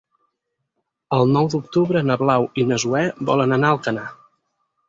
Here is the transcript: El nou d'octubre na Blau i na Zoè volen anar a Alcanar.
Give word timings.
El 1.17 1.29
nou 1.35 1.51
d'octubre 1.55 2.03
na 2.07 2.17
Blau 2.23 2.47
i 2.63 2.67
na 2.71 2.81
Zoè 2.87 3.03
volen 3.31 3.55
anar 3.59 3.71
a 3.75 3.77
Alcanar. 3.79 4.09